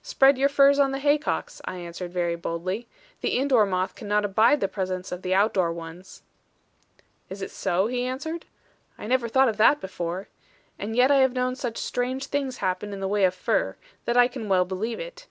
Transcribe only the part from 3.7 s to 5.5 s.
cannot abide the presence of the